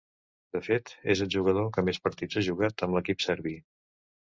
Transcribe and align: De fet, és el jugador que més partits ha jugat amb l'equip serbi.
De 0.55 0.61
fet, 0.67 0.93
és 1.15 1.21
el 1.25 1.29
jugador 1.35 1.69
que 1.77 1.85
més 1.91 2.01
partits 2.07 2.41
ha 2.41 2.45
jugat 2.49 2.87
amb 2.89 2.99
l'equip 2.99 3.25
serbi. 3.29 3.57